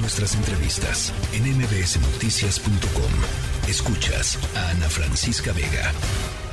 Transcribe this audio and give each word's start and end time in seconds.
Nuestras 0.00 0.36
entrevistas 0.36 1.12
en 1.32 1.42
mbsnoticias.com. 1.58 3.68
Escuchas 3.68 4.38
a 4.56 4.70
Ana 4.70 4.88
Francisca 4.88 5.52
Vega. 5.52 5.92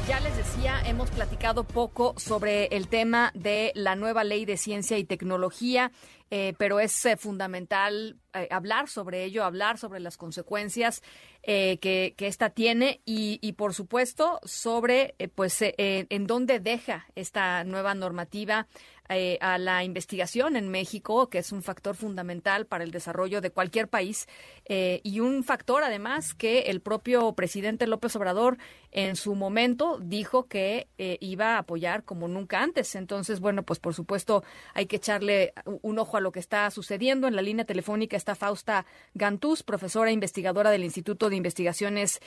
Ya 0.07 0.19
les 0.19 0.35
decía, 0.35 0.81
hemos 0.85 1.11
platicado 1.11 1.63
poco 1.63 2.15
sobre 2.17 2.65
el 2.67 2.87
tema 2.87 3.31
de 3.35 3.71
la 3.75 3.95
nueva 3.95 4.23
ley 4.23 4.45
de 4.45 4.57
ciencia 4.57 4.97
y 4.97 5.03
tecnología, 5.03 5.91
eh, 6.31 6.53
pero 6.57 6.79
es 6.79 7.05
eh, 7.05 7.17
fundamental 7.17 8.17
eh, 8.33 8.47
hablar 8.49 8.87
sobre 8.87 9.23
ello, 9.23 9.43
hablar 9.43 9.77
sobre 9.77 9.99
las 9.99 10.17
consecuencias 10.17 11.03
que, 11.43 12.15
que, 12.17 12.27
esta 12.27 12.49
tiene 12.49 13.01
y, 13.05 13.37
y 13.39 13.53
por 13.53 13.75
supuesto, 13.75 14.39
sobre 14.43 15.13
pues 15.35 15.59
en 15.59 16.25
dónde 16.25 16.59
deja 16.59 17.05
esta 17.13 17.63
nueva 17.63 17.93
normativa 17.93 18.65
eh, 19.07 19.37
a 19.39 19.59
la 19.59 19.83
investigación 19.83 20.55
en 20.55 20.69
México, 20.69 21.29
que 21.29 21.37
es 21.37 21.51
un 21.51 21.61
factor 21.61 21.95
fundamental 21.95 22.65
para 22.65 22.83
el 22.83 22.89
desarrollo 22.89 23.39
de 23.39 23.51
cualquier 23.51 23.87
país 23.87 24.27
eh, 24.65 24.99
y 25.03 25.19
un 25.19 25.43
factor 25.43 25.83
además 25.83 26.33
que 26.33 26.61
el 26.61 26.81
propio 26.81 27.33
presidente 27.33 27.85
López 27.85 28.15
Obrador 28.15 28.57
en 28.91 29.15
su 29.15 29.35
momento 29.35 29.99
dijo 30.01 30.45
que 30.45 30.87
eh, 30.97 31.17
iba 31.21 31.55
a 31.55 31.59
apoyar 31.59 32.03
como 32.03 32.27
nunca 32.27 32.63
antes. 32.63 32.95
Entonces, 32.95 33.41
bueno, 33.41 33.61
pues 33.61 33.79
por 33.79 33.93
supuesto 33.93 34.43
hay 34.73 34.87
que 34.87 34.95
echarle 34.95 35.53
un 35.83 35.99
ojo 35.99 36.17
a 36.17 36.21
lo 36.21 36.31
que 36.31 36.39
está 36.39 36.71
sucediendo. 36.71 37.27
En 37.27 37.35
la 37.35 37.43
línea 37.43 37.65
telefónica 37.65 38.17
está 38.17 38.33
Fausta 38.33 38.87
Gantús, 39.13 39.61
profesora 39.61 40.09
e 40.09 40.13
investigadora 40.13 40.71
del 40.71 40.83
Instituto 40.83 41.29
de 41.29 41.35
Investigaciones, 41.35 42.21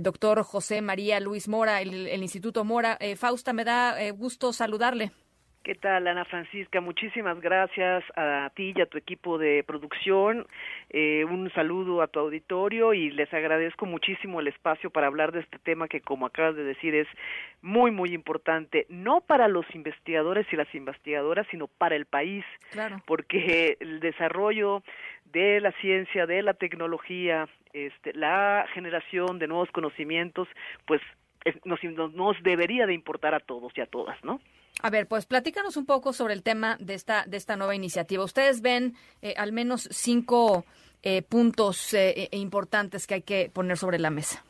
doctor 0.00 0.42
José 0.42 0.80
María 0.80 1.20
Luis 1.20 1.46
Mora, 1.46 1.82
el, 1.82 2.08
el 2.08 2.22
Instituto 2.22 2.64
Mora. 2.64 2.98
Fausta, 3.16 3.52
me 3.52 3.64
da 3.64 4.10
gusto 4.12 4.52
saludarle. 4.52 5.12
¿Qué 5.66 5.74
tal, 5.74 6.06
Ana 6.06 6.24
Francisca? 6.24 6.80
Muchísimas 6.80 7.40
gracias 7.40 8.04
a 8.14 8.52
ti 8.54 8.72
y 8.72 8.80
a 8.80 8.86
tu 8.86 8.98
equipo 8.98 9.36
de 9.36 9.64
producción. 9.64 10.46
Eh, 10.90 11.24
un 11.24 11.52
saludo 11.54 12.02
a 12.02 12.06
tu 12.06 12.20
auditorio 12.20 12.94
y 12.94 13.10
les 13.10 13.34
agradezco 13.34 13.84
muchísimo 13.84 14.38
el 14.38 14.46
espacio 14.46 14.90
para 14.90 15.08
hablar 15.08 15.32
de 15.32 15.40
este 15.40 15.58
tema 15.58 15.88
que, 15.88 16.00
como 16.00 16.26
acabas 16.26 16.54
de 16.54 16.62
decir, 16.62 16.94
es 16.94 17.08
muy, 17.62 17.90
muy 17.90 18.14
importante, 18.14 18.86
no 18.90 19.22
para 19.22 19.48
los 19.48 19.66
investigadores 19.74 20.46
y 20.52 20.56
las 20.56 20.72
investigadoras, 20.72 21.48
sino 21.50 21.66
para 21.66 21.96
el 21.96 22.06
país. 22.06 22.44
Claro. 22.70 23.02
Porque 23.04 23.76
el 23.80 23.98
desarrollo 23.98 24.84
de 25.32 25.58
la 25.60 25.72
ciencia, 25.80 26.26
de 26.26 26.42
la 26.42 26.54
tecnología, 26.54 27.48
este, 27.72 28.14
la 28.14 28.66
generación 28.72 29.40
de 29.40 29.48
nuevos 29.48 29.72
conocimientos, 29.72 30.46
pues 30.86 31.02
nos, 31.64 31.82
nos 32.14 32.40
debería 32.44 32.86
de 32.86 32.94
importar 32.94 33.34
a 33.34 33.40
todos 33.40 33.76
y 33.76 33.80
a 33.80 33.86
todas, 33.86 34.22
¿no? 34.22 34.38
A 34.82 34.90
ver, 34.90 35.06
pues 35.08 35.26
platícanos 35.26 35.76
un 35.76 35.86
poco 35.86 36.12
sobre 36.12 36.34
el 36.34 36.42
tema 36.42 36.76
de 36.80 36.94
esta, 36.94 37.24
de 37.26 37.36
esta 37.36 37.56
nueva 37.56 37.74
iniciativa. 37.74 38.22
Ustedes 38.22 38.60
ven 38.60 38.94
eh, 39.22 39.34
al 39.36 39.52
menos 39.52 39.88
cinco 39.90 40.64
eh, 41.02 41.22
puntos 41.22 41.94
eh, 41.94 42.28
importantes 42.32 43.06
que 43.06 43.14
hay 43.14 43.22
que 43.22 43.50
poner 43.52 43.76
sobre 43.76 43.98
la 43.98 44.10
mesa. 44.10 44.44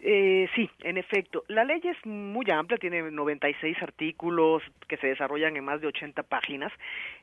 sí, 0.00 0.70
en 0.84 0.98
efecto. 0.98 1.44
La 1.48 1.64
ley 1.64 1.80
es 1.84 2.06
muy 2.06 2.46
amplia, 2.50 2.78
tiene 2.78 3.02
96 3.02 3.76
artículos 3.82 4.62
que 4.88 4.96
se 4.98 5.08
desarrollan 5.08 5.56
en 5.56 5.64
más 5.64 5.80
de 5.80 5.88
80 5.88 6.22
páginas. 6.24 6.72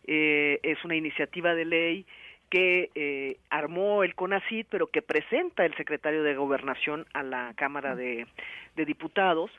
es 0.06 0.84
una 0.84 0.96
iniciativa 0.96 1.54
de 1.54 1.66
ley 1.66 2.06
que 2.50 2.90
eh, 2.96 3.38
armó 3.50 4.04
el 4.04 4.16
CONACID, 4.16 4.66
pero 4.70 4.88
que 4.88 5.02
presenta 5.02 5.66
el 5.66 5.76
secretario 5.76 6.24
de 6.24 6.36
Gobernación 6.36 7.06
a 7.14 7.22
la 7.22 7.54
Cámara 7.56 7.96
de, 7.96 8.26
Diputados. 8.76 9.52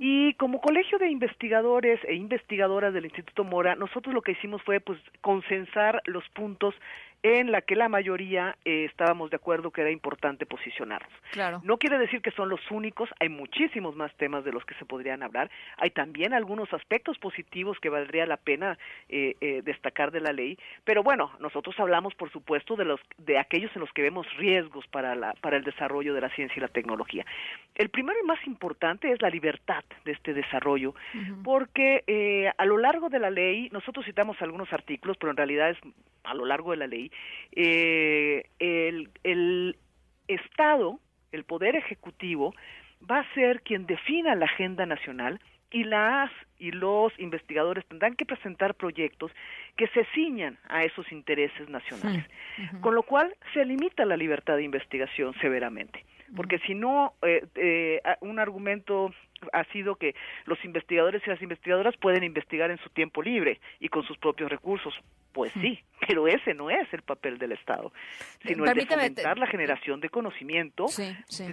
Y 0.00 0.34
como 0.34 0.60
colegio 0.60 0.98
de 0.98 1.08
investigadores 1.08 1.98
e 2.04 2.14
investigadoras 2.14 2.92
del 2.92 3.06
Instituto 3.06 3.42
Mora, 3.42 3.74
nosotros 3.74 4.14
lo 4.14 4.22
que 4.22 4.32
hicimos 4.32 4.62
fue 4.62 4.80
pues 4.80 4.98
consensar 5.22 6.02
los 6.04 6.28
puntos 6.30 6.74
en 7.22 7.50
la 7.50 7.60
que 7.60 7.74
la 7.74 7.88
mayoría 7.88 8.56
eh, 8.64 8.84
estábamos 8.84 9.30
de 9.30 9.36
acuerdo 9.36 9.70
que 9.70 9.80
era 9.80 9.90
importante 9.90 10.46
posicionarnos. 10.46 11.12
Claro. 11.32 11.60
No 11.64 11.76
quiere 11.78 11.98
decir 11.98 12.20
que 12.20 12.30
son 12.30 12.48
los 12.48 12.60
únicos, 12.70 13.08
hay 13.18 13.28
muchísimos 13.28 13.96
más 13.96 14.14
temas 14.16 14.44
de 14.44 14.52
los 14.52 14.64
que 14.64 14.74
se 14.74 14.84
podrían 14.84 15.22
hablar, 15.22 15.50
hay 15.76 15.90
también 15.90 16.34
algunos 16.34 16.72
aspectos 16.72 17.18
positivos 17.18 17.78
que 17.80 17.88
valdría 17.88 18.26
la 18.26 18.36
pena 18.36 18.78
eh, 19.08 19.34
eh, 19.40 19.62
destacar 19.64 20.12
de 20.12 20.20
la 20.20 20.32
ley, 20.32 20.58
pero 20.84 21.02
bueno, 21.02 21.32
nosotros 21.40 21.74
hablamos 21.80 22.14
por 22.14 22.30
supuesto 22.30 22.76
de 22.76 22.84
los 22.84 23.00
de 23.18 23.38
aquellos 23.38 23.74
en 23.74 23.80
los 23.80 23.92
que 23.92 24.02
vemos 24.02 24.26
riesgos 24.36 24.86
para 24.88 25.14
la 25.14 25.34
para 25.40 25.56
el 25.56 25.64
desarrollo 25.64 26.14
de 26.14 26.20
la 26.20 26.30
ciencia 26.30 26.58
y 26.58 26.60
la 26.60 26.68
tecnología. 26.68 27.24
El 27.74 27.88
primero 27.88 28.18
y 28.22 28.26
más 28.26 28.38
importante 28.46 28.65
es 29.12 29.20
la 29.22 29.30
libertad 29.30 29.84
de 30.04 30.12
este 30.12 30.34
desarrollo, 30.34 30.94
porque 31.44 32.52
a 32.56 32.64
lo 32.64 32.78
largo 32.78 33.08
de 33.08 33.18
la 33.18 33.30
ley 33.30 33.68
nosotros 33.70 34.04
citamos 34.04 34.40
algunos 34.40 34.72
artículos, 34.72 35.16
pero 35.18 35.30
en 35.30 35.36
realidad 35.36 35.70
es 35.70 35.78
a 36.24 36.34
lo 36.34 36.44
largo 36.44 36.72
de 36.72 36.76
la 36.76 36.86
ley 36.86 37.10
eh, 37.52 38.48
el, 38.58 39.10
el 39.24 39.76
Estado, 40.28 40.98
el 41.32 41.44
Poder 41.44 41.76
Ejecutivo, 41.76 42.54
va 43.08 43.20
a 43.20 43.34
ser 43.34 43.62
quien 43.62 43.86
defina 43.86 44.34
la 44.34 44.46
agenda 44.46 44.86
nacional 44.86 45.40
y 45.70 45.84
las 45.84 46.30
y 46.58 46.70
los 46.70 47.12
investigadores 47.18 47.84
tendrán 47.86 48.14
que 48.14 48.24
presentar 48.24 48.74
proyectos 48.74 49.30
que 49.76 49.88
se 49.88 50.06
ciñan 50.14 50.58
a 50.68 50.84
esos 50.84 51.10
intereses 51.12 51.68
nacionales, 51.68 52.24
con 52.80 52.94
lo 52.94 53.02
cual 53.02 53.34
se 53.52 53.64
limita 53.64 54.06
la 54.06 54.16
libertad 54.16 54.56
de 54.56 54.62
investigación 54.62 55.34
severamente, 55.34 56.04
porque 56.34 56.58
si 56.60 56.74
no, 56.74 57.14
eh, 57.22 57.44
eh, 57.54 58.00
un 58.20 58.38
argumento 58.38 59.10
ha 59.52 59.64
sido 59.64 59.96
que 59.96 60.14
los 60.46 60.62
investigadores 60.64 61.22
y 61.26 61.30
las 61.30 61.42
investigadoras 61.42 61.96
pueden 61.98 62.24
investigar 62.24 62.70
en 62.70 62.78
su 62.78 62.88
tiempo 62.90 63.22
libre 63.22 63.60
y 63.80 63.88
con 63.88 64.02
sus 64.04 64.16
propios 64.18 64.50
recursos. 64.50 64.94
Pues 65.32 65.52
sí, 65.60 65.78
pero 66.08 66.26
ese 66.26 66.54
no 66.54 66.70
es 66.70 66.90
el 66.92 67.02
papel 67.02 67.36
del 67.38 67.52
Estado, 67.52 67.92
sino 68.42 68.64
el 68.64 68.74
de 68.74 68.86
fomentar 68.86 69.38
la 69.38 69.46
generación 69.46 70.00
de 70.00 70.08
conocimiento 70.08 70.86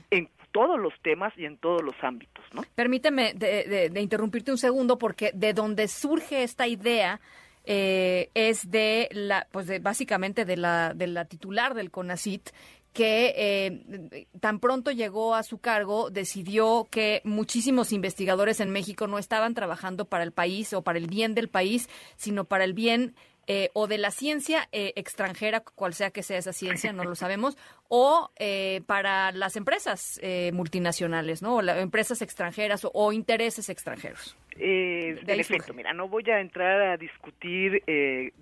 en 0.10 0.30
todos 0.54 0.80
los 0.80 0.94
temas 1.02 1.34
y 1.38 1.46
en 1.46 1.58
todos 1.58 1.82
los 1.84 1.96
ámbitos, 2.02 2.46
¿no? 2.54 2.62
Permíteme 2.76 3.34
de, 3.34 3.92
interrumpirte 4.00 4.52
un 4.52 4.58
segundo 4.58 4.98
porque 4.98 5.32
de 5.34 5.54
donde 5.54 5.90
surge 5.90 6.44
esta 6.44 6.66
idea 6.66 7.20
eh, 7.66 8.30
es 8.34 8.70
de 8.72 9.10
la, 9.12 9.48
pues 9.52 9.68
de, 9.68 9.80
básicamente 9.80 10.46
de 10.46 10.58
la, 10.58 10.94
de 10.94 11.08
la 11.08 11.26
titular 11.26 11.74
del 11.74 11.92
CONACIT 11.92 12.52
que 12.94 13.34
eh, 13.36 14.28
tan 14.40 14.60
pronto 14.60 14.92
llegó 14.92 15.36
a 15.36 15.44
su 15.44 15.58
cargo 15.58 16.10
decidió 16.10 16.88
que 16.90 17.22
muchísimos 17.24 17.92
investigadores 17.92 18.60
en 18.60 18.70
México 18.70 19.08
no 19.08 19.18
estaban 19.18 19.54
trabajando 19.54 20.06
para 20.06 20.24
el 20.24 20.32
país 20.32 20.74
o 20.74 20.84
para 20.84 21.00
el 21.00 21.08
bien 21.08 21.34
del 21.34 21.50
país, 21.50 21.90
sino 22.16 22.46
para 22.46 22.64
el 22.64 22.74
bien 22.74 23.16
eh, 23.46 23.72
o 23.74 23.88
de 23.88 23.98
la 23.98 24.10
ciencia 24.10 24.70
eh, 24.72 24.94
extranjera, 24.96 25.60
cual 25.60 25.94
sea 25.94 26.12
que 26.12 26.24
sea 26.24 26.38
esa 26.38 26.54
ciencia, 26.54 26.94
no 26.94 27.04
lo 27.04 27.14
sabemos, 27.14 27.58
o 27.90 28.32
eh, 28.38 28.82
para 28.86 29.34
las 29.34 29.58
empresas 29.58 30.20
multinacionales, 30.54 31.42
¿no? 31.42 31.58
O 31.58 31.62
empresas 31.62 32.22
extranjeras 32.22 32.88
o, 32.92 33.12
intereses 33.12 33.68
extranjeros. 33.68 34.38
Eh, 34.60 35.20
en 35.26 35.40
efecto, 35.40 35.74
mira, 35.74 35.94
no 35.94 36.08
voy 36.08 36.24
a 36.30 36.40
entrar 36.40 36.82
a 36.82 36.98
discutir 36.98 37.84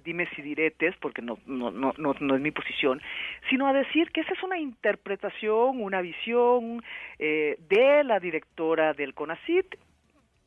dimes 0.03 0.29
y 0.37 0.41
diretes, 0.41 0.95
porque 0.99 1.21
no, 1.21 1.37
no, 1.45 1.71
no, 1.71 1.93
no, 1.97 2.15
no 2.19 2.35
es 2.35 2.41
mi 2.41 2.51
posición, 2.51 3.01
sino 3.49 3.67
a 3.67 3.73
decir 3.73 4.11
que 4.11 4.21
esa 4.21 4.33
es 4.33 4.43
una 4.43 4.57
interpretación, 4.57 5.81
una 5.81 6.01
visión 6.01 6.83
de 7.17 8.03
la 8.03 8.19
directora 8.19 8.93
del 8.93 9.13
CONACIT 9.13 9.75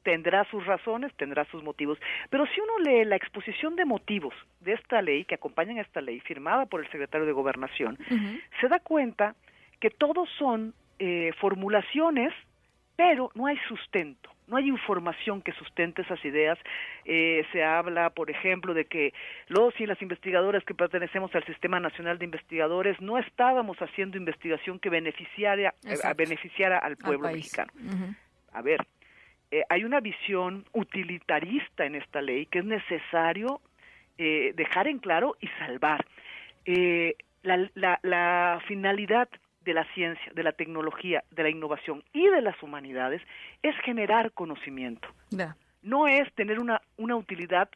tendrá 0.04 0.44
sus 0.44 0.64
razones, 0.64 1.12
tendrá 1.16 1.44
sus 1.46 1.64
motivos. 1.64 1.98
Pero 2.30 2.46
si 2.46 2.60
uno 2.60 2.78
lee 2.78 3.04
la 3.04 3.16
exposición 3.16 3.74
de 3.74 3.84
motivos 3.84 4.34
de 4.60 4.74
esta 4.74 5.02
ley, 5.02 5.24
que 5.24 5.34
acompañan 5.34 5.78
a 5.78 5.80
esta 5.80 6.00
ley, 6.00 6.20
firmada 6.20 6.66
por 6.66 6.80
el 6.80 6.90
secretario 6.90 7.26
de 7.26 7.32
Gobernación, 7.32 7.98
se 8.60 8.68
da 8.68 8.78
cuenta 8.78 9.34
que 9.80 9.90
todos 9.90 10.28
son 10.38 10.74
eh, 11.00 11.32
formulaciones, 11.40 12.32
pero 12.96 13.32
no 13.34 13.46
hay 13.46 13.56
sustento. 13.66 14.30
No 14.46 14.56
hay 14.56 14.68
información 14.68 15.40
que 15.42 15.52
sustente 15.52 16.02
esas 16.02 16.22
ideas. 16.24 16.58
Eh, 17.04 17.44
se 17.52 17.64
habla, 17.64 18.10
por 18.10 18.30
ejemplo, 18.30 18.74
de 18.74 18.84
que 18.84 19.14
los 19.48 19.78
y 19.80 19.86
las 19.86 20.00
investigadoras 20.02 20.64
que 20.64 20.74
pertenecemos 20.74 21.34
al 21.34 21.44
Sistema 21.44 21.80
Nacional 21.80 22.18
de 22.18 22.26
Investigadores 22.26 23.00
no 23.00 23.18
estábamos 23.18 23.78
haciendo 23.78 24.18
investigación 24.18 24.78
que 24.78 24.90
beneficiara, 24.90 25.74
eh, 25.84 25.96
beneficiara 26.16 26.78
al 26.78 26.96
pueblo 26.96 27.28
mexicano. 27.30 27.72
A 28.52 28.62
ver, 28.62 28.80
eh, 29.50 29.62
hay 29.68 29.84
una 29.84 30.00
visión 30.00 30.64
utilitarista 30.72 31.84
en 31.84 31.94
esta 31.94 32.20
ley 32.20 32.46
que 32.46 32.58
es 32.58 32.64
necesario 32.64 33.60
eh, 34.18 34.52
dejar 34.56 34.88
en 34.88 34.98
claro 34.98 35.36
y 35.40 35.46
salvar. 35.58 36.04
Eh, 36.64 37.14
la, 37.42 38.60
finalidad 38.66 39.28
de 39.64 39.74
la 39.74 39.84
ciencia, 39.94 40.32
de 40.34 40.42
la 40.42 40.52
tecnología, 40.52 41.22
de 41.30 41.42
la 41.42 41.50
innovación 41.50 42.02
y 42.12 42.26
de 42.28 42.40
las 42.42 42.60
humanidades 42.62 43.22
es 43.62 43.74
generar 43.84 44.32
conocimiento. 44.32 45.08
No 45.82 46.06
es 46.08 46.32
tener 46.34 46.60
una, 46.60 46.80
una 46.96 47.16
utilidad 47.16 47.68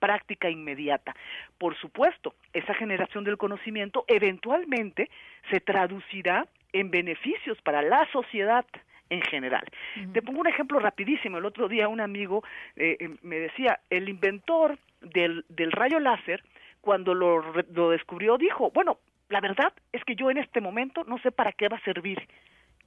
práctica 0.00 0.50
inmediata. 0.50 1.14
Por 1.58 1.76
supuesto, 1.76 2.34
esa 2.52 2.74
generación 2.74 3.22
del 3.22 3.36
conocimiento 3.36 4.04
eventualmente 4.08 5.10
se 5.50 5.60
traducirá 5.60 6.46
en 6.72 6.90
beneficios 6.90 7.60
para 7.62 7.82
la 7.82 8.08
sociedad, 8.12 8.64
en 9.10 9.20
general. 9.22 9.64
Te 10.12 10.22
pongo 10.22 10.40
un 10.40 10.46
ejemplo 10.46 10.78
rapidísimo. 10.78 11.36
El 11.36 11.44
otro 11.44 11.68
día 11.68 11.86
un 11.86 12.00
amigo 12.00 12.42
eh, 12.76 12.96
eh, 12.98 13.10
me 13.22 13.36
decía, 13.36 13.80
el 13.90 14.08
inventor 14.08 14.78
del, 15.02 15.44
del 15.50 15.70
rayo 15.70 16.00
láser, 16.00 16.42
cuando 16.80 17.14
lo, 17.14 17.42
lo 17.72 17.90
descubrió, 17.90 18.38
dijo, 18.38 18.70
bueno, 18.70 18.98
la 19.32 19.40
verdad 19.40 19.72
es 19.92 20.04
que 20.04 20.14
yo 20.14 20.30
en 20.30 20.36
este 20.36 20.60
momento 20.60 21.04
no 21.04 21.18
sé 21.18 21.32
para 21.32 21.52
qué 21.52 21.68
va 21.68 21.78
a 21.78 21.84
servir 21.84 22.28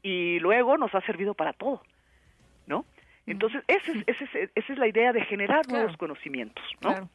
y 0.04 0.40
luego 0.40 0.78
nos 0.78 0.94
ha 0.94 1.02
servido 1.02 1.34
para 1.34 1.54
todo, 1.54 1.82
¿no? 2.68 2.86
Entonces, 3.26 3.64
esa 3.68 3.92
es, 3.92 4.04
esa 4.08 4.74
es, 4.74 4.78
la 4.78 4.88
idea 4.88 5.12
de 5.12 5.22
generar 5.26 5.68
nuevos 5.68 5.98
conocimientos, 5.98 6.64
¿no? 6.82 7.10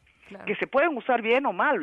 que 0.45 0.55
se 0.55 0.67
pueden 0.67 0.95
usar 0.95 1.21
bien 1.21 1.45
o 1.45 1.51
mal, 1.51 1.81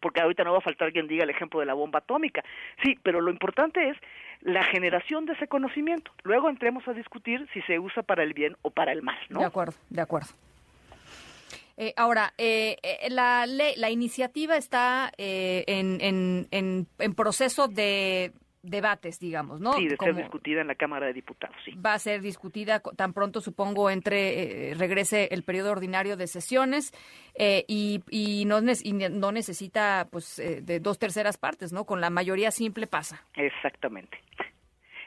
porque 0.00 0.20
ahorita 0.20 0.44
no 0.44 0.52
va 0.52 0.58
a 0.58 0.62
faltar 0.62 0.92
quien 0.92 1.08
diga 1.08 1.24
el 1.24 1.30
ejemplo 1.30 1.60
de 1.60 1.66
la 1.66 1.72
bomba 1.72 2.00
atómica. 2.00 2.44
Sí, 2.82 2.98
pero 3.02 3.20
lo 3.22 3.30
importante 3.30 3.88
es 3.88 3.96
la 4.42 4.62
generación 4.62 5.24
de 5.24 5.32
ese 5.32 5.48
conocimiento. 5.48 6.10
Luego 6.22 6.50
entremos 6.50 6.86
a 6.86 6.92
discutir 6.92 7.48
si 7.54 7.62
se 7.62 7.78
usa 7.78 8.02
para 8.02 8.22
el 8.22 8.34
bien 8.34 8.56
o 8.60 8.70
para 8.70 8.92
el 8.92 9.02
mal, 9.02 9.18
¿no? 9.30 9.40
De 9.40 9.46
acuerdo, 9.46 9.74
de 9.88 10.02
acuerdo. 10.02 10.28
Eh, 11.80 11.94
ahora, 11.96 12.34
eh, 12.36 12.76
eh, 12.82 13.08
la, 13.08 13.46
la 13.46 13.90
iniciativa 13.90 14.56
está 14.56 15.12
en, 15.16 15.98
en, 16.50 16.86
en 16.98 17.14
proceso 17.14 17.68
de 17.68 18.32
debates, 18.62 19.18
digamos, 19.18 19.60
¿no? 19.60 19.72
Sí, 19.74 19.88
de 19.88 19.96
ser 19.96 20.14
discutida 20.14 20.60
en 20.60 20.66
la 20.66 20.74
Cámara 20.74 21.06
de 21.06 21.12
Diputados, 21.12 21.56
sí. 21.64 21.72
Va 21.74 21.94
a 21.94 21.98
ser 21.98 22.20
discutida 22.20 22.80
tan 22.80 23.12
pronto, 23.12 23.40
supongo, 23.40 23.90
entre 23.90 24.70
eh, 24.70 24.74
regrese 24.74 25.28
el 25.30 25.42
periodo 25.42 25.72
ordinario 25.72 26.16
de 26.16 26.26
sesiones 26.26 26.92
eh, 27.34 27.64
y, 27.68 28.02
y, 28.10 28.44
no, 28.44 28.60
no 28.60 29.32
necesita, 29.32 30.08
pues, 30.10 30.38
eh, 30.38 30.60
de 30.62 30.80
dos 30.80 30.98
terceras 30.98 31.38
partes, 31.38 31.72
¿no? 31.72 31.84
Con 31.84 32.00
la 32.00 32.10
mayoría 32.10 32.50
simple 32.50 32.86
pasa. 32.86 33.24
Exactamente. 33.34 34.18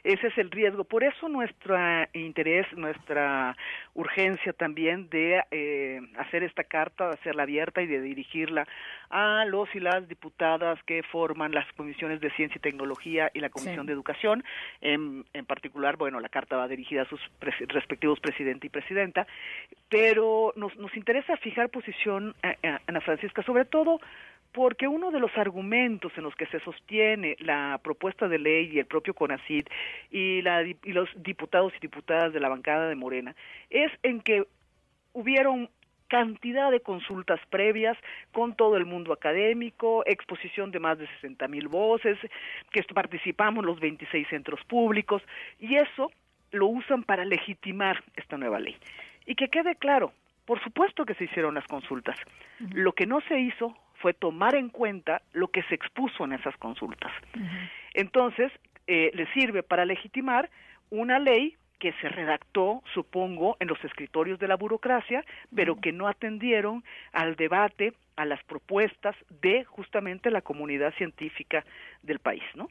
Ese 0.03 0.27
es 0.27 0.37
el 0.37 0.49
riesgo. 0.51 0.83
Por 0.83 1.03
eso 1.03 1.29
nuestro 1.29 1.75
interés, 2.13 2.65
nuestra 2.73 3.55
urgencia 3.93 4.53
también 4.53 5.09
de 5.09 5.43
eh, 5.51 6.01
hacer 6.17 6.43
esta 6.43 6.63
carta, 6.63 7.07
de 7.07 7.13
hacerla 7.13 7.43
abierta 7.43 7.81
y 7.81 7.87
de 7.87 8.01
dirigirla 8.01 8.67
a 9.09 9.45
los 9.45 9.73
y 9.75 9.79
las 9.79 10.07
diputadas 10.07 10.81
que 10.83 11.03
forman 11.03 11.51
las 11.51 11.71
comisiones 11.73 12.21
de 12.21 12.31
ciencia 12.31 12.57
y 12.57 12.61
tecnología 12.61 13.29
y 13.33 13.39
la 13.39 13.49
comisión 13.49 13.85
de 13.85 13.93
educación. 13.93 14.43
En, 14.79 15.25
en, 15.33 15.45
particular, 15.45 15.97
bueno, 15.97 16.19
la 16.19 16.29
carta 16.29 16.57
va 16.57 16.67
dirigida 16.67 17.03
a 17.03 17.09
sus 17.09 17.19
respectivos 17.39 18.19
presidente 18.19 18.67
y 18.67 18.69
presidenta, 18.69 19.27
pero 19.89 20.53
nos, 20.55 20.75
nos 20.77 20.95
interesa 20.95 21.37
fijar 21.37 21.69
posición, 21.69 22.35
a, 22.41 22.79
Ana 22.87 23.01
Francisca, 23.01 23.43
sobre 23.43 23.65
todo 23.65 23.99
porque 24.51 24.87
uno 24.87 25.11
de 25.11 25.19
los 25.19 25.35
argumentos 25.37 26.11
en 26.17 26.23
los 26.23 26.35
que 26.35 26.45
se 26.47 26.59
sostiene 26.59 27.35
la 27.39 27.79
propuesta 27.83 28.27
de 28.27 28.39
ley 28.39 28.69
y 28.71 28.79
el 28.79 28.85
propio 28.85 29.13
CONACID 29.13 29.67
y, 30.09 30.41
la, 30.41 30.63
y 30.63 30.77
los 30.93 31.09
diputados 31.15 31.73
y 31.77 31.79
diputadas 31.79 32.33
de 32.33 32.39
la 32.39 32.49
bancada 32.49 32.89
de 32.89 32.95
Morena 32.95 33.35
es 33.69 33.91
en 34.03 34.21
que 34.21 34.45
hubieron 35.13 35.69
cantidad 36.11 36.71
de 36.71 36.81
consultas 36.81 37.39
previas 37.49 37.97
con 38.33 38.53
todo 38.53 38.75
el 38.75 38.85
mundo 38.85 39.13
académico, 39.13 40.03
exposición 40.05 40.69
de 40.71 40.79
más 40.79 40.99
de 40.99 41.07
60 41.07 41.47
mil 41.47 41.69
voces, 41.69 42.17
que 42.71 42.83
participamos 42.93 43.63
los 43.63 43.79
26 43.79 44.27
centros 44.27 44.59
públicos, 44.65 45.21
y 45.57 45.77
eso 45.77 46.11
lo 46.51 46.67
usan 46.67 47.03
para 47.03 47.23
legitimar 47.23 48.03
esta 48.17 48.37
nueva 48.37 48.59
ley. 48.59 48.75
Y 49.25 49.35
que 49.35 49.47
quede 49.47 49.75
claro, 49.75 50.11
por 50.43 50.61
supuesto 50.61 51.05
que 51.05 51.13
se 51.13 51.23
hicieron 51.23 51.55
las 51.55 51.65
consultas. 51.67 52.17
Lo 52.73 52.91
que 52.91 53.05
no 53.05 53.21
se 53.21 53.39
hizo 53.39 53.73
fue 54.01 54.13
tomar 54.13 54.55
en 54.55 54.69
cuenta 54.69 55.21
lo 55.33 55.49
que 55.49 55.63
se 55.63 55.75
expuso 55.75 56.25
en 56.25 56.33
esas 56.33 56.55
consultas. 56.57 57.11
Entonces, 57.93 58.51
eh, 58.87 59.11
le 59.13 59.31
sirve 59.33 59.63
para 59.63 59.85
legitimar 59.85 60.49
una 60.89 61.19
ley 61.19 61.55
que 61.79 61.93
se 61.93 62.09
redactó, 62.09 62.83
supongo, 62.93 63.57
en 63.59 63.67
los 63.67 63.83
escritorios 63.83 64.37
de 64.37 64.47
la 64.47 64.55
burocracia, 64.55 65.25
pero 65.55 65.81
que 65.81 65.91
no 65.91 66.07
atendieron 66.07 66.83
al 67.11 67.35
debate, 67.35 67.93
a 68.15 68.25
las 68.25 68.43
propuestas 68.43 69.15
de 69.41 69.63
justamente 69.63 70.29
la 70.29 70.41
comunidad 70.41 70.93
científica 70.93 71.65
del 72.03 72.19
país, 72.19 72.43
¿no? 72.53 72.69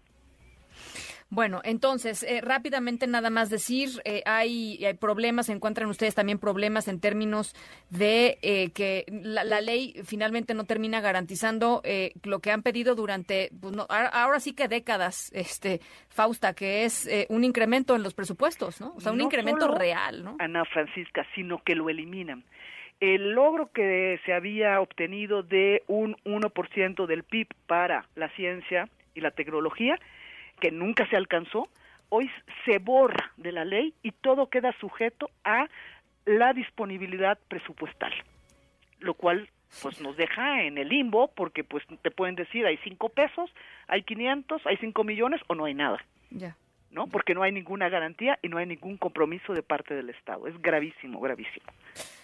Bueno, 1.31 1.61
entonces, 1.62 2.25
eh, 2.25 2.41
rápidamente 2.41 3.06
nada 3.06 3.31
más 3.31 3.50
decir, 3.50 3.88
eh, 4.05 4.23
hay, 4.27 4.85
hay, 4.85 4.94
problemas, 4.94 5.49
encuentran 5.49 5.88
ustedes 5.88 6.17
también 6.17 6.41
problemas 6.41 6.88
en 6.88 7.00
términos 7.00 7.55
de 7.88 8.38
eh, 8.43 8.73
que 8.73 9.05
la, 9.09 9.61
ley 9.61 9.94
finalmente 10.05 10.55
no 10.55 10.65
termina 10.65 11.00
garantizando 11.00 11.82
lo 12.25 12.41
que 12.41 12.50
han 12.50 12.62
pedido 12.62 12.97
durante, 12.97 13.50
pues 13.61 13.77
ahora 13.88 14.41
sí 14.41 14.55
que 14.55 14.67
décadas, 14.67 15.31
este, 15.32 15.81
Fausta, 16.09 16.55
que 16.55 16.85
es 16.85 17.09
un 17.29 17.44
incremento 17.44 17.94
en 17.94 18.03
los 18.03 18.15
presupuestos, 18.15 18.81
¿no? 18.81 18.94
O 18.97 19.00
sea, 19.00 19.12
un 19.12 19.21
incremento 19.21 19.69
real, 19.69 20.25
¿no? 20.25 20.37
Ana 20.41 20.65
Francisca, 20.65 21.25
sino 21.35 21.62
que 21.62 21.75
lo 21.75 21.88
eliminan 21.88 22.44
el 23.00 23.33
logro 23.33 23.71
que 23.73 24.21
se 24.26 24.33
había 24.35 24.79
obtenido 24.81 25.43
de 25.43 25.83
un 25.87 26.17
1% 26.25 27.06
del 27.06 27.23
PIB 27.25 27.49
para 27.67 28.06
la 28.15 28.29
ciencia 28.31 28.88
y 29.15 29.23
la 29.23 29.31
tecnología 29.31 29.99
que 30.61 30.71
nunca 30.71 31.09
se 31.09 31.17
alcanzó, 31.17 31.69
hoy 32.09 32.31
se 32.65 32.79
borra 32.79 33.33
de 33.37 33.53
la 33.53 33.65
ley 33.65 33.95
y 34.03 34.12
todo 34.12 34.49
queda 34.49 34.73
sujeto 34.81 35.31
a 35.45 35.69
la 36.27 36.53
disponibilidad 36.53 37.39
presupuestal, 37.49 38.12
lo 38.99 39.15
cual 39.15 39.49
pues 39.83 40.01
nos 40.01 40.17
deja 40.17 40.62
en 40.65 40.79
el 40.79 40.89
limbo 40.89 41.29
porque 41.29 41.65
pues 41.65 41.85
te 42.03 42.11
pueden 42.11 42.35
decir 42.35 42.67
hay 42.67 42.77
cinco 42.79 43.09
pesos, 43.09 43.51
hay 43.87 44.03
500, 44.03 44.67
hay 44.67 44.77
cinco 44.79 45.05
millones 45.05 45.41
o 45.47 45.55
no 45.55 45.65
hay 45.65 45.75
nada. 45.75 46.05
Ya. 46.31 46.57
¿No? 46.91 47.07
Porque 47.07 47.35
no 47.35 47.45
hay 47.45 47.53
ninguna 47.53 47.89
garantía 47.89 48.39
y 48.43 48.49
no 48.49 48.59
hay 48.59 48.67
ningún 48.67 48.97
compromiso 48.97 49.55
de 49.55 49.62
parte 49.62 49.95
del 49.95 50.11
Estado. 50.11 50.49
Es 50.49 50.61
gravísimo, 50.61 51.21
gravísimo. 51.21 51.67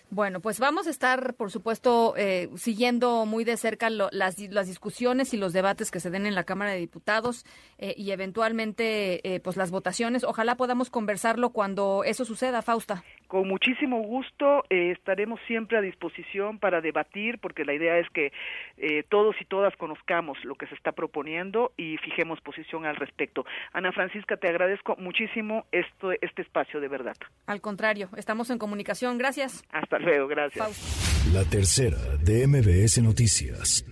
Bueno, 0.08 0.40
pues 0.40 0.60
vamos 0.60 0.86
a 0.86 0.90
estar, 0.90 1.34
por 1.34 1.50
supuesto, 1.50 2.14
eh, 2.16 2.48
siguiendo 2.56 3.26
muy 3.26 3.42
de 3.42 3.56
cerca 3.56 3.90
las, 3.90 4.12
las, 4.12 4.66
discusiones 4.68 5.34
y 5.34 5.36
los 5.36 5.52
debates 5.52 5.90
que 5.90 5.98
se 5.98 6.10
den 6.10 6.26
en 6.26 6.36
la 6.36 6.44
Cámara 6.44 6.70
de 6.70 6.78
Diputados 6.78 7.44
eh, 7.78 7.92
y 7.96 8.12
eventualmente, 8.12 9.34
eh, 9.34 9.40
pues 9.40 9.56
las 9.56 9.72
votaciones. 9.72 10.22
Ojalá 10.22 10.56
podamos 10.56 10.90
conversarlo 10.90 11.50
cuando 11.50 12.04
eso 12.04 12.24
suceda, 12.24 12.62
Fausta. 12.62 13.02
Con 13.26 13.48
muchísimo 13.48 14.00
gusto 14.02 14.64
estaremos 14.70 15.40
siempre 15.46 15.78
a 15.78 15.80
disposición 15.80 16.58
para 16.58 16.80
debatir, 16.80 17.38
porque 17.38 17.64
la 17.64 17.74
idea 17.74 17.98
es 17.98 18.08
que 18.10 18.32
todos 19.08 19.36
y 19.40 19.44
todas 19.44 19.74
conozcamos 19.76 20.38
lo 20.44 20.54
que 20.54 20.66
se 20.66 20.74
está 20.74 20.92
proponiendo 20.92 21.72
y 21.76 21.96
fijemos 21.98 22.40
posición 22.40 22.86
al 22.86 22.96
respecto. 22.96 23.44
Ana 23.72 23.92
Francisca, 23.92 24.36
te 24.36 24.48
agradezco 24.48 24.96
muchísimo 24.96 25.66
esto, 25.72 26.12
este 26.20 26.42
espacio 26.42 26.80
de 26.80 26.88
verdad. 26.88 27.16
Al 27.46 27.60
contrario, 27.60 28.08
estamos 28.16 28.50
en 28.50 28.58
comunicación. 28.58 29.18
Gracias. 29.18 29.64
Hasta 29.70 29.98
luego, 29.98 30.28
gracias. 30.28 31.32
La 31.32 31.44
tercera 31.44 31.98
de 32.22 32.46
MBS 32.46 33.02
Noticias. 33.02 33.84